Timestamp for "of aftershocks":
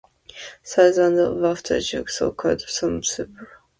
1.19-2.27